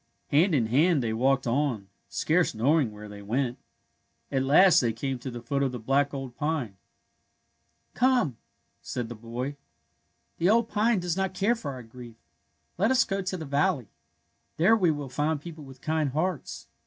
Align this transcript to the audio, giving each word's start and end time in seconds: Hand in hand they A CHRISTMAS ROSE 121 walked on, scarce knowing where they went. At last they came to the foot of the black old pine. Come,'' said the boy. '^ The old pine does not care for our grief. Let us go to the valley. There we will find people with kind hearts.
Hand 0.29 0.55
in 0.55 0.65
hand 0.65 1.03
they 1.03 1.11
A 1.11 1.11
CHRISTMAS 1.11 1.45
ROSE 1.45 1.45
121 1.45 1.77
walked 1.77 1.85
on, 1.85 1.87
scarce 2.09 2.55
knowing 2.55 2.91
where 2.91 3.07
they 3.07 3.21
went. 3.21 3.59
At 4.31 4.41
last 4.41 4.79
they 4.79 4.93
came 4.93 5.19
to 5.19 5.29
the 5.29 5.43
foot 5.43 5.61
of 5.61 5.71
the 5.71 5.77
black 5.77 6.11
old 6.11 6.35
pine. 6.35 6.77
Come,'' 7.93 8.37
said 8.81 9.09
the 9.09 9.13
boy. 9.13 9.51
'^ 9.51 9.55
The 10.39 10.49
old 10.49 10.69
pine 10.69 10.99
does 10.99 11.15
not 11.15 11.35
care 11.35 11.53
for 11.53 11.69
our 11.73 11.83
grief. 11.83 12.15
Let 12.79 12.89
us 12.89 13.03
go 13.03 13.21
to 13.21 13.37
the 13.37 13.45
valley. 13.45 13.89
There 14.57 14.75
we 14.75 14.89
will 14.89 15.07
find 15.07 15.39
people 15.39 15.65
with 15.65 15.81
kind 15.81 16.09
hearts. 16.09 16.65